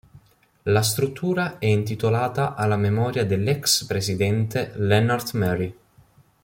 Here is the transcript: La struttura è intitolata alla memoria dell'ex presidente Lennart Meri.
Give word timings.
La 0.63 0.81
struttura 0.81 1.59
è 1.59 1.67
intitolata 1.67 2.55
alla 2.55 2.75
memoria 2.75 3.23
dell'ex 3.23 3.85
presidente 3.85 4.71
Lennart 4.77 5.33
Meri. 5.33 5.77